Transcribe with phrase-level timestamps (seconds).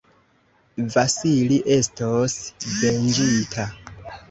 [0.95, 2.39] Vasili estos
[2.73, 3.71] venĝita!